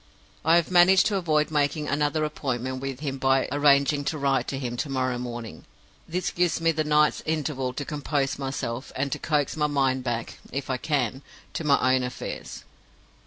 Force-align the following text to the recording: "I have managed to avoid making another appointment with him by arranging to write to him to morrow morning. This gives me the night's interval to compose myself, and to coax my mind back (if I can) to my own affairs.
"I 0.43 0.55
have 0.55 0.71
managed 0.71 1.05
to 1.05 1.15
avoid 1.15 1.51
making 1.51 1.87
another 1.87 2.23
appointment 2.25 2.79
with 2.81 3.01
him 3.01 3.19
by 3.19 3.47
arranging 3.51 4.03
to 4.05 4.17
write 4.17 4.47
to 4.47 4.57
him 4.57 4.75
to 4.77 4.89
morrow 4.89 5.19
morning. 5.19 5.63
This 6.07 6.31
gives 6.31 6.59
me 6.59 6.71
the 6.71 6.83
night's 6.83 7.21
interval 7.23 7.71
to 7.73 7.85
compose 7.85 8.39
myself, 8.39 8.91
and 8.95 9.11
to 9.11 9.19
coax 9.19 9.55
my 9.55 9.67
mind 9.67 10.03
back 10.03 10.39
(if 10.51 10.71
I 10.71 10.77
can) 10.77 11.21
to 11.53 11.63
my 11.63 11.93
own 11.93 12.01
affairs. 12.01 12.63